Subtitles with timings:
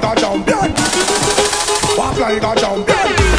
[0.00, 0.74] like a champion.
[1.96, 3.35] Walk like a champion.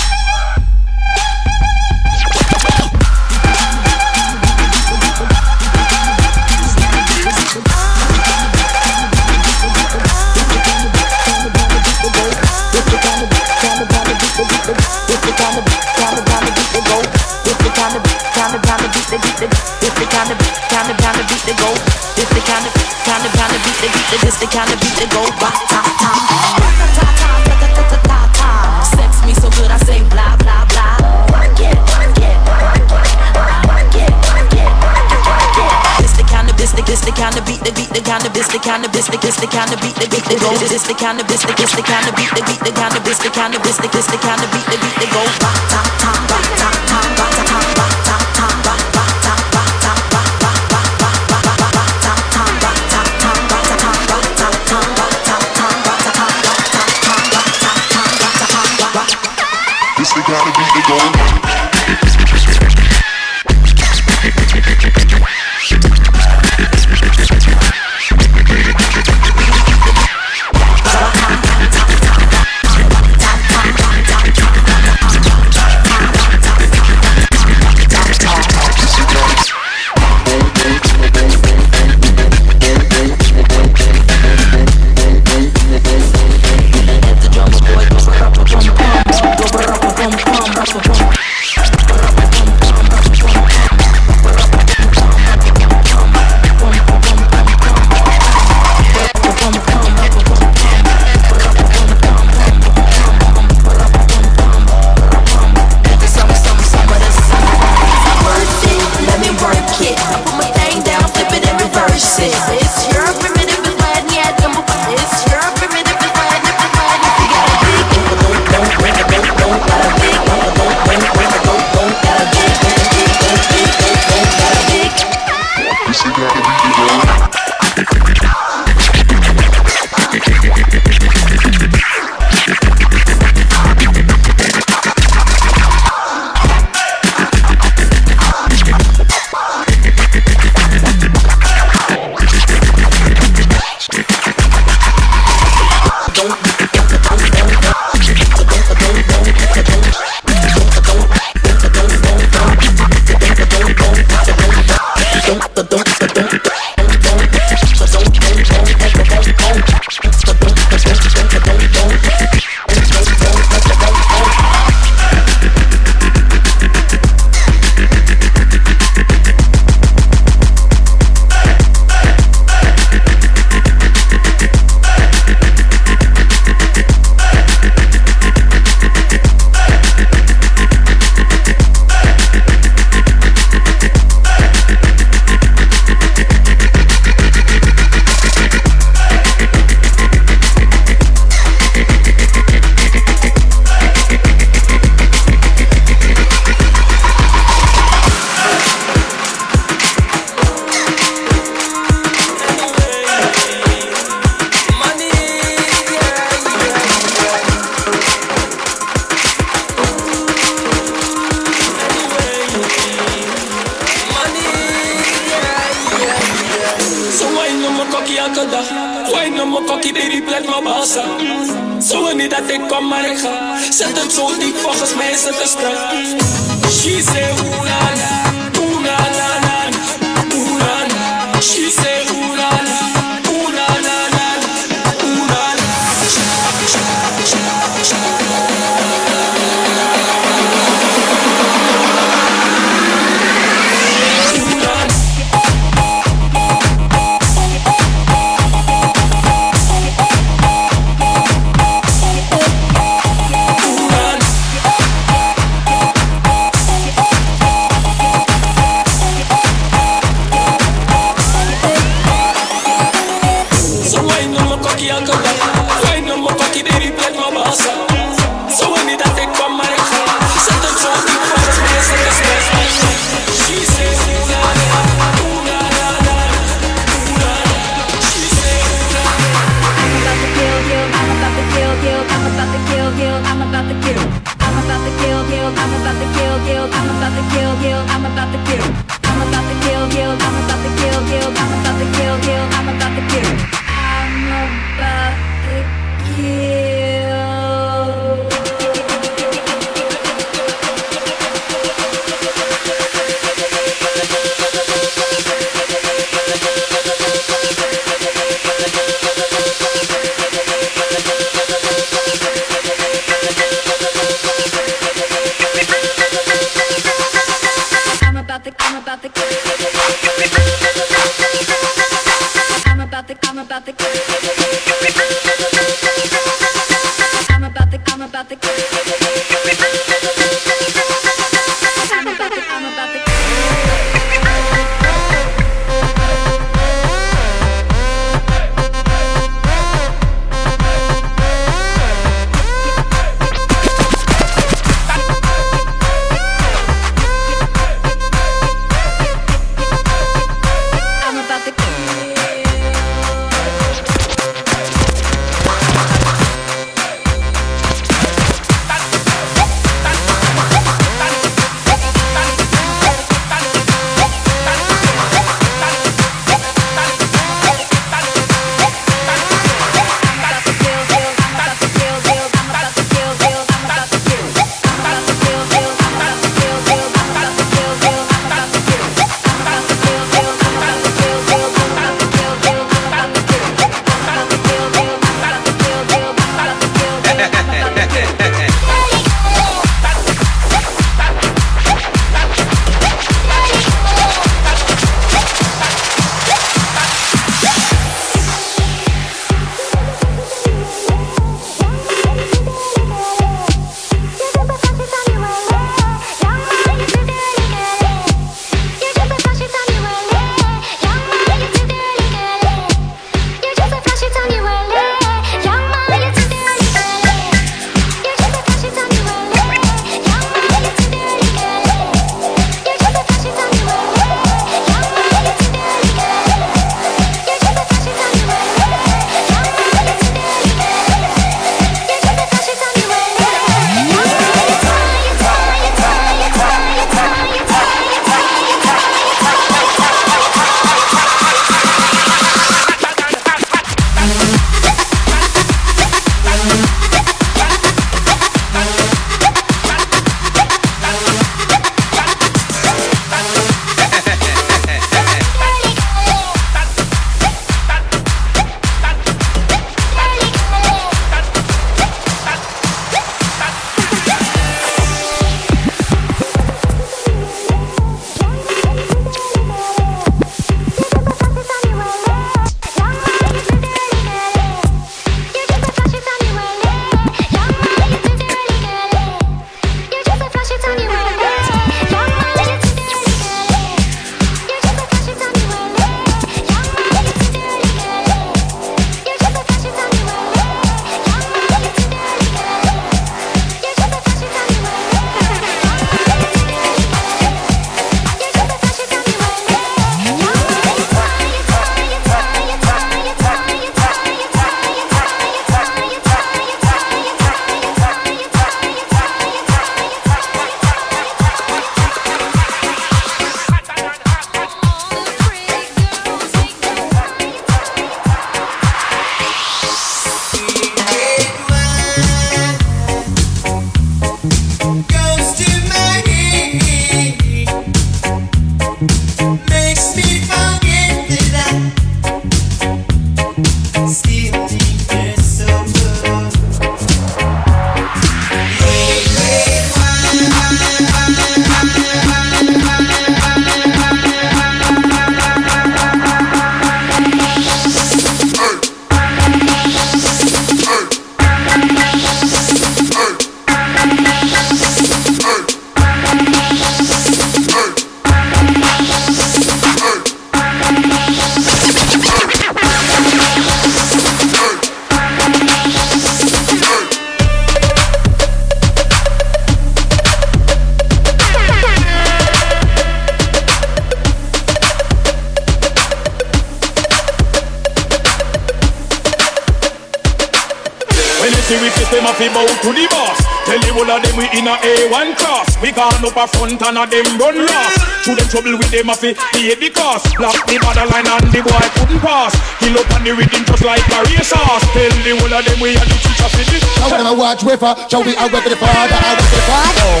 [586.62, 588.04] and a them run lost.
[588.04, 590.16] To them trouble with them afi, pay the cost.
[590.16, 592.32] Block the borderline and the boy couldn't pass.
[592.60, 594.64] Kill up on the rhythm just like a sauce.
[594.72, 596.64] Tell the whole of them we had the teacher for this.
[596.80, 598.96] Now when I watch wafer, show we out with the father?
[598.96, 600.00] Out with the father.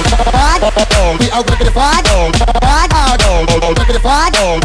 [1.20, 2.10] We out with the father.
[2.10, 2.84] Out
[3.80, 4.60] with the father.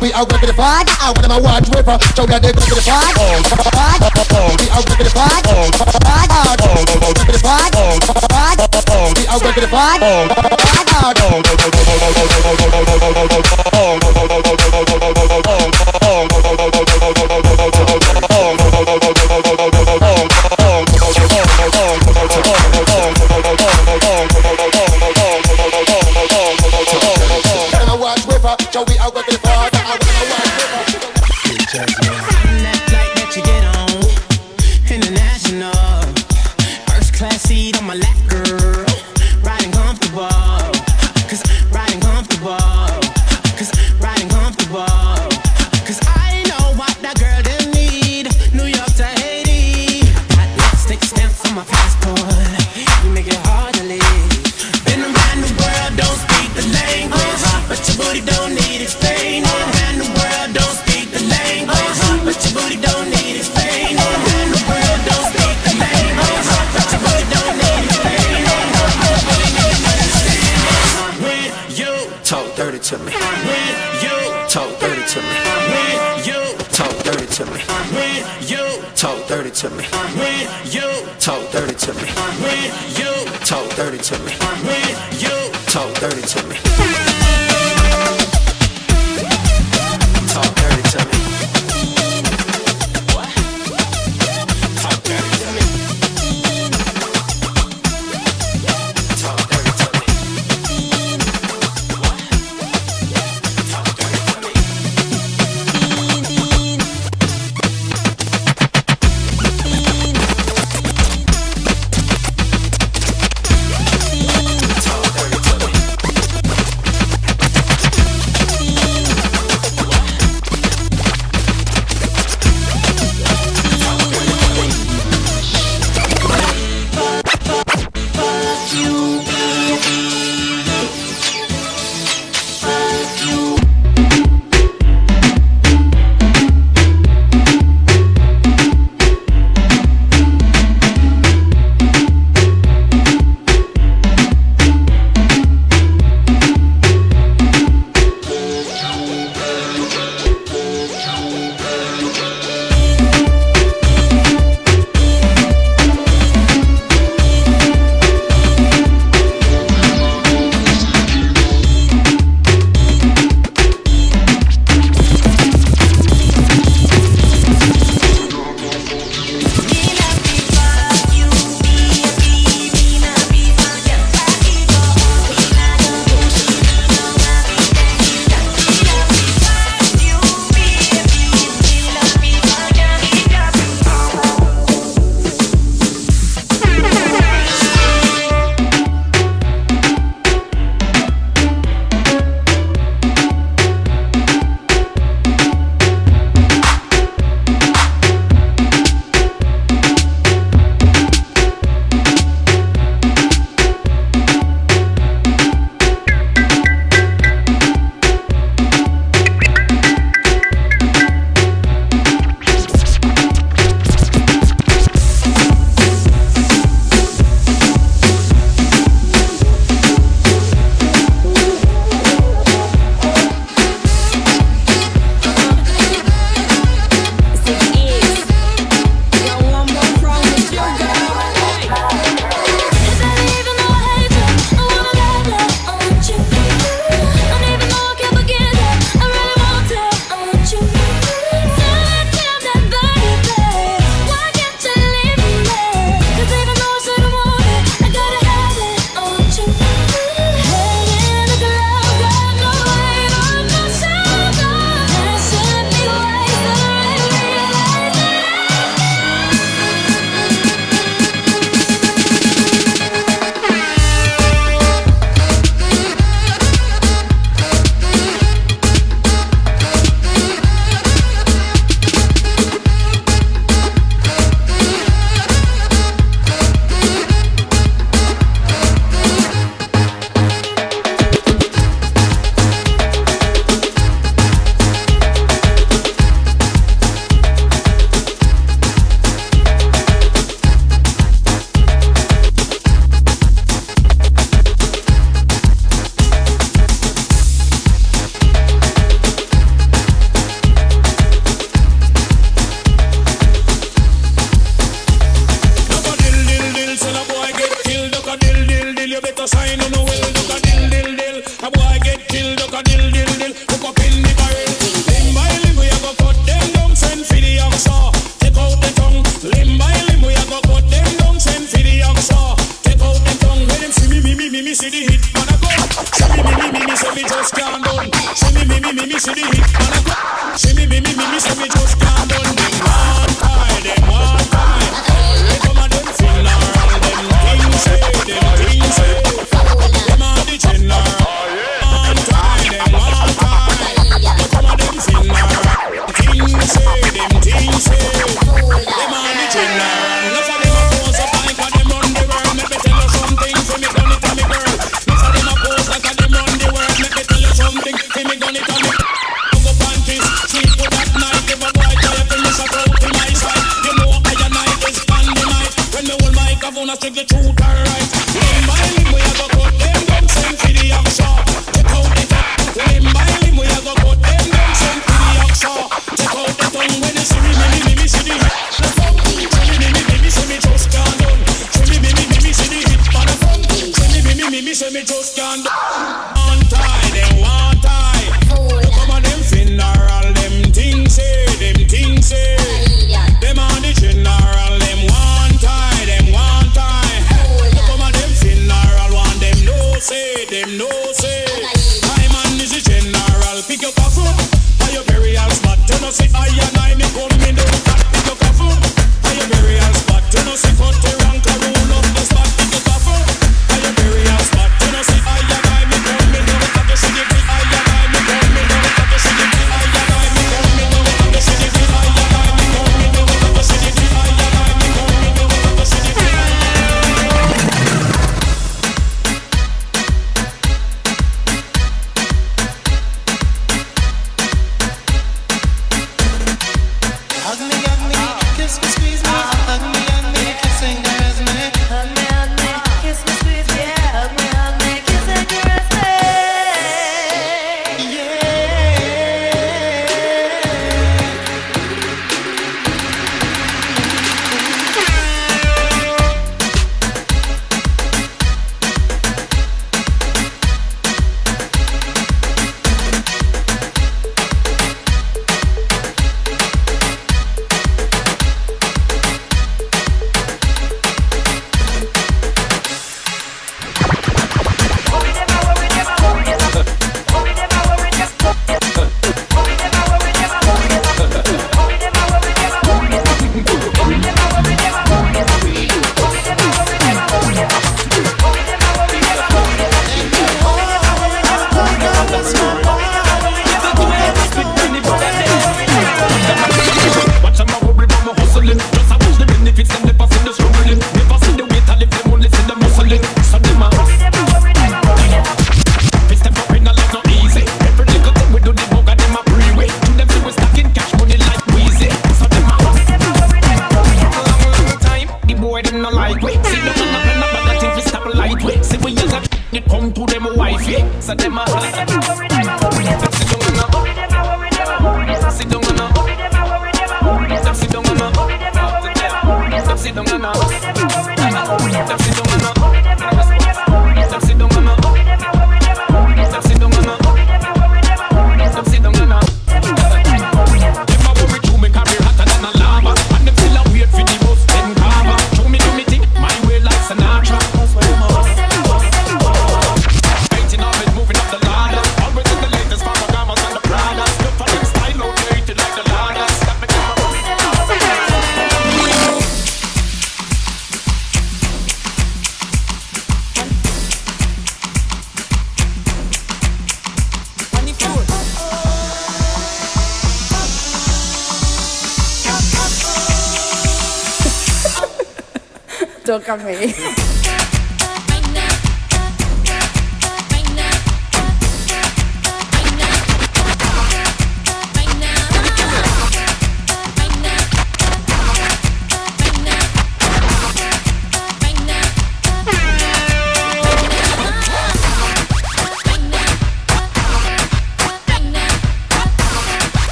[0.00, 0.92] We out with the father.
[1.00, 3.77] Out with the watch wafer, shall we out with the father.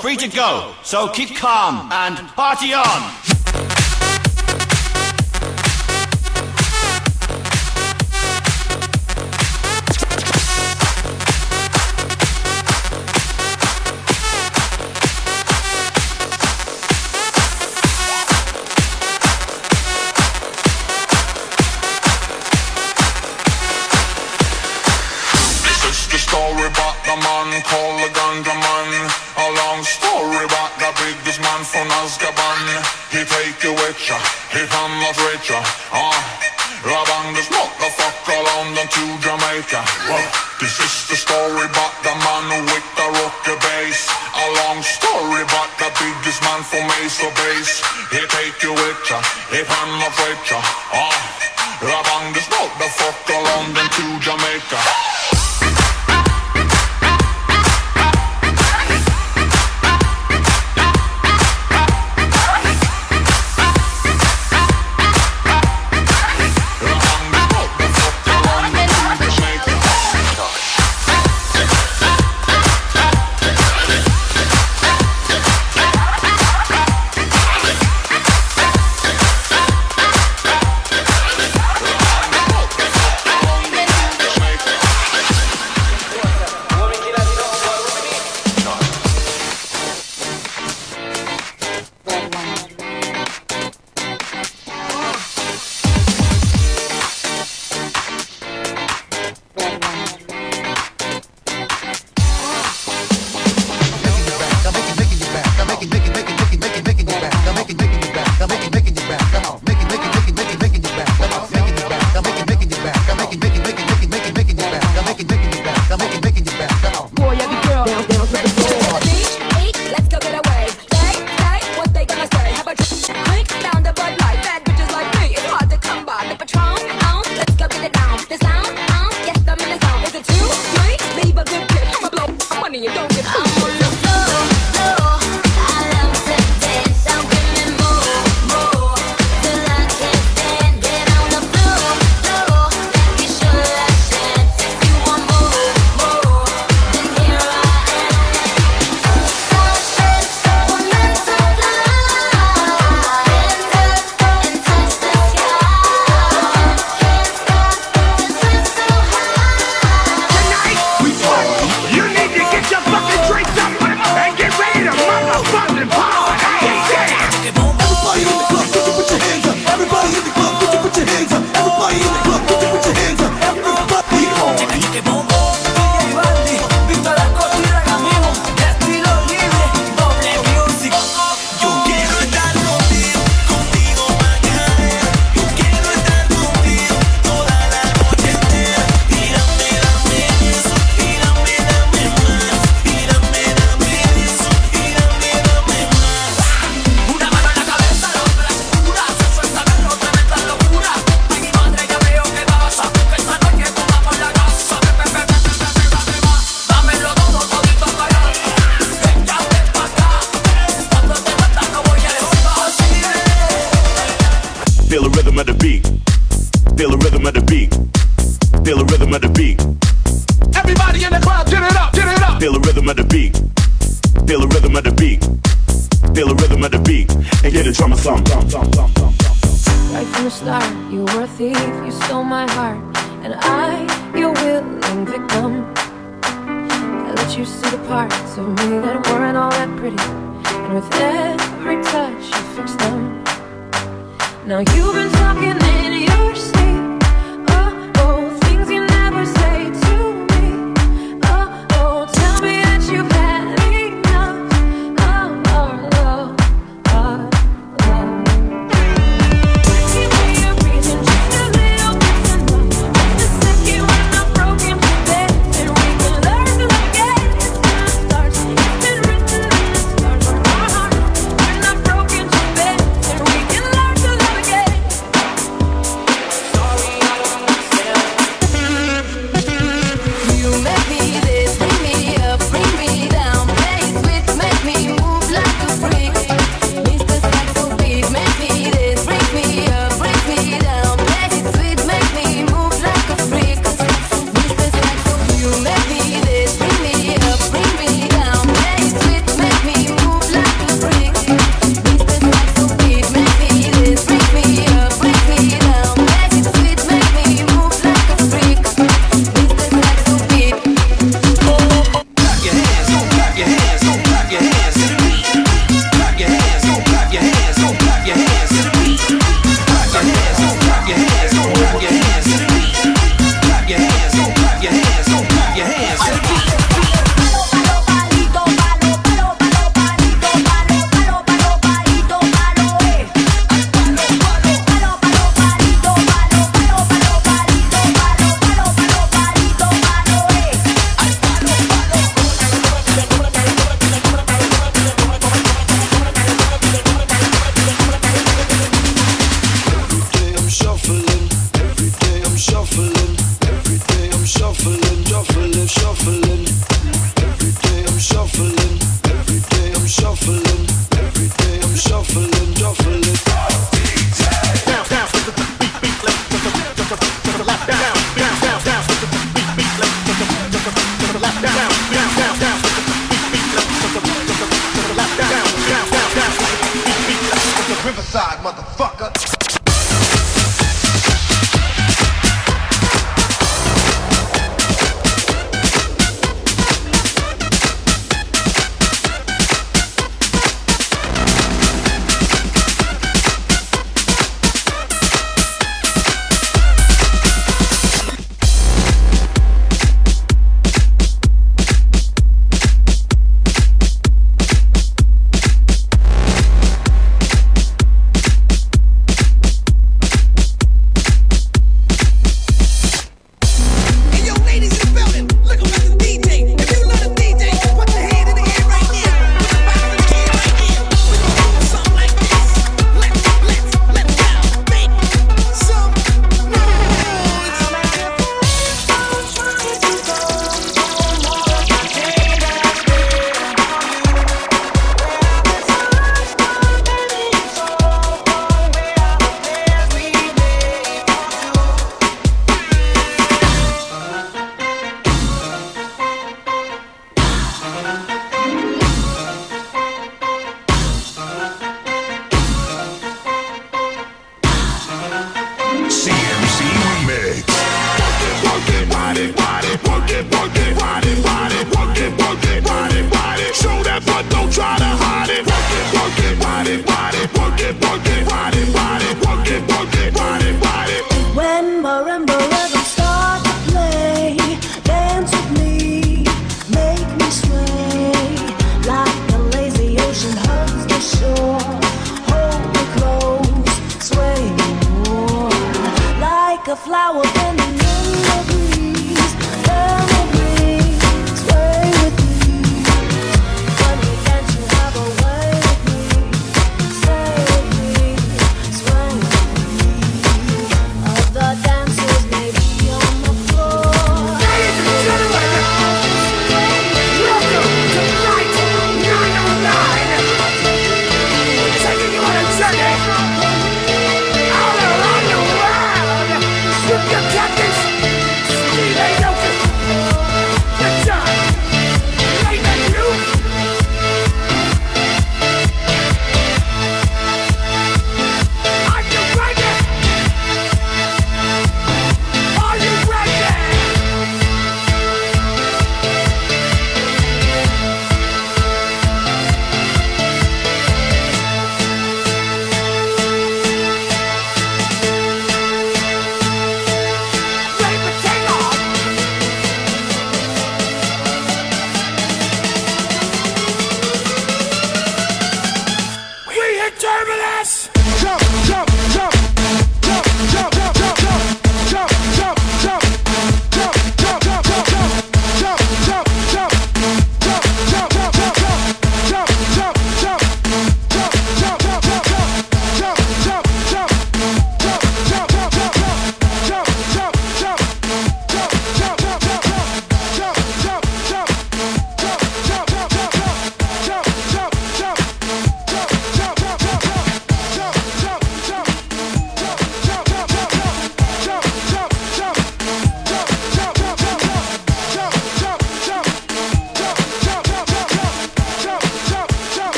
[0.00, 0.74] Free to go.
[0.82, 3.17] So keep calm and party on.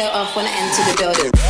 [0.00, 1.49] Go off when I enter the building.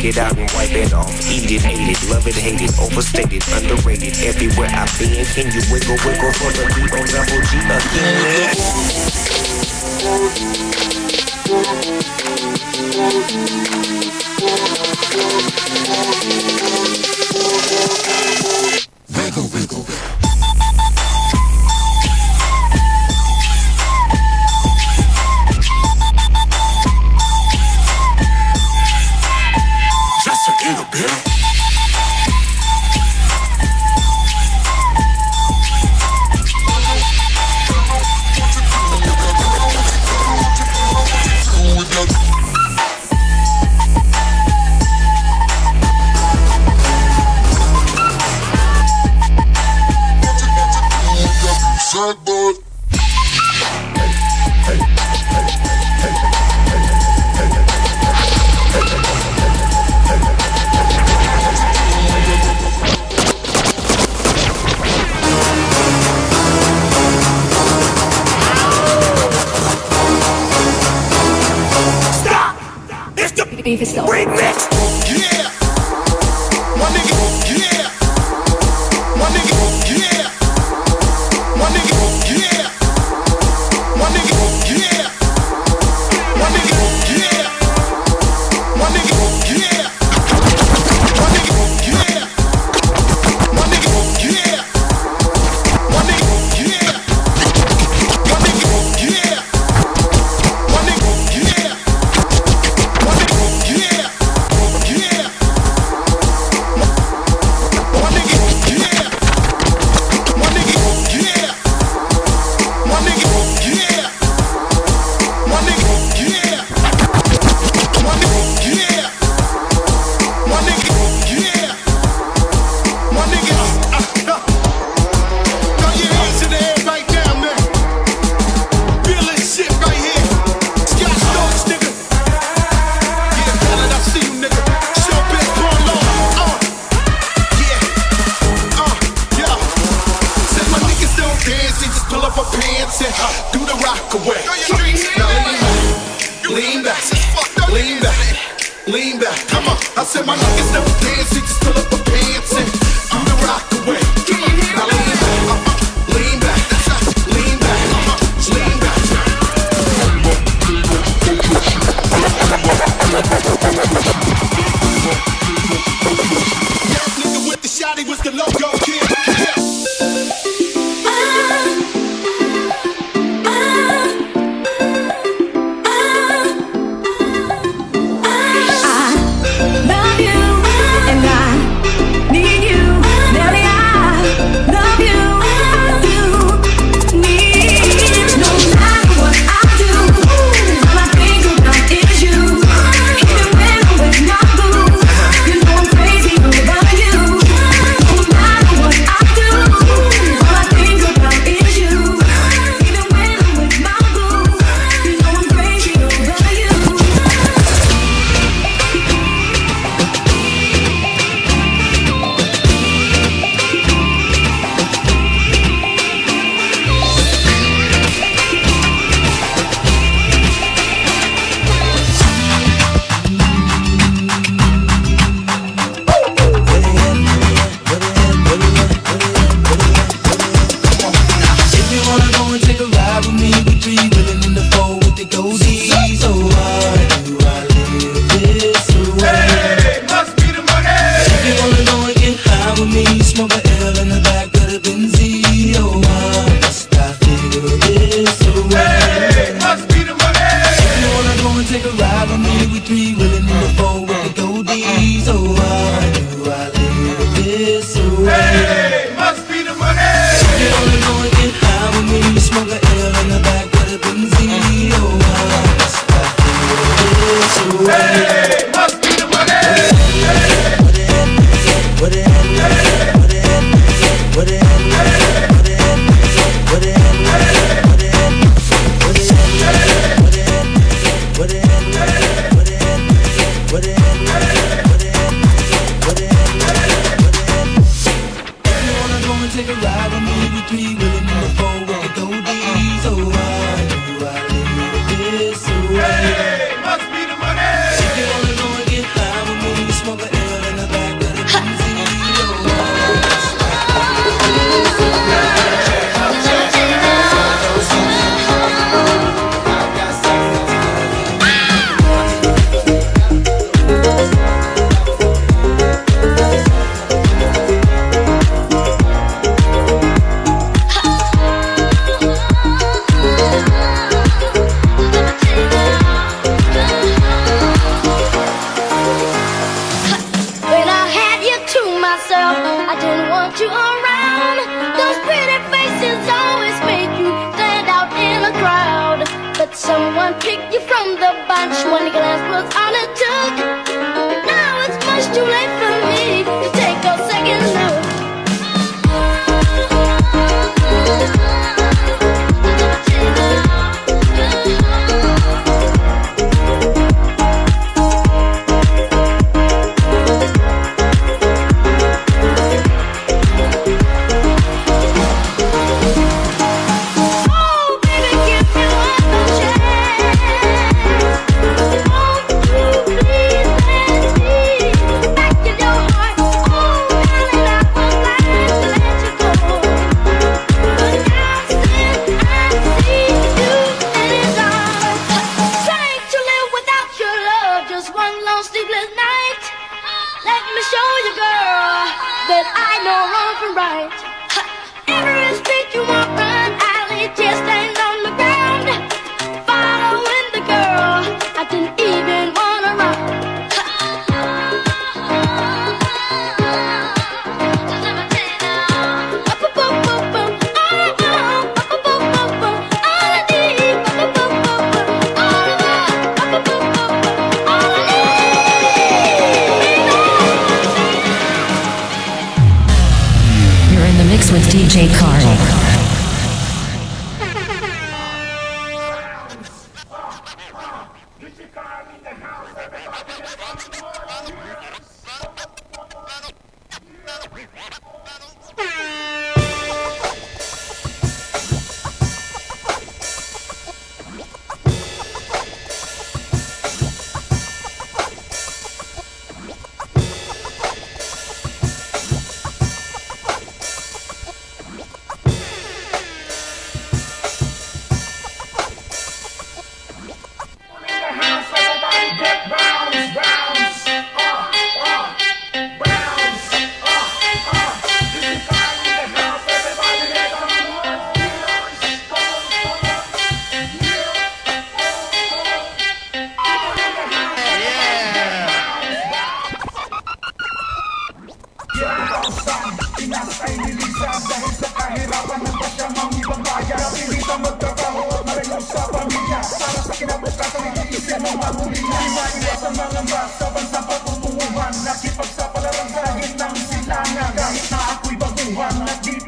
[0.00, 1.12] Work it out and wipe it off.
[1.28, 4.16] Eat it, hate it, love it, hate it, overstated, underrated.
[4.24, 5.60] Everywhere I've been, can you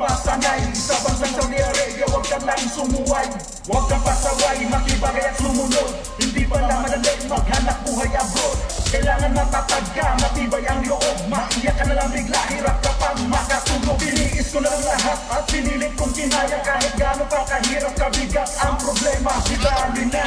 [0.03, 3.29] masanay Sa bansang Saudi Arabia, huwag ka lang sumuway.
[3.71, 5.95] Huwag ka pasaway, makibagay at sumunod.
[6.19, 8.59] Hindi pa naman alay, maghanap buhay abroad.
[8.91, 11.17] Kailangan matatag ka, matibay ang loob.
[11.31, 13.97] Maiyak ka na lang bigla, hirap ka pang makatulog.
[14.03, 16.59] Biniis ko na lang lahat at pinilit kong kinaya.
[16.67, 19.33] Kahit gano'n pa kahirap, kabigat ang problema.
[19.47, 20.27] Sila rin na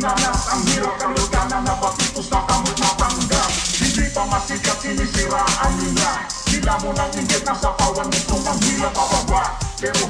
[0.00, 6.74] nanas Anggiro kalau kanan apa tikus tak kamu mapanggang Diberi pamasikat sini sirah anginnya Gila
[6.82, 10.00] mo nang inggit nasa pawan Itong ang hila pababa Pero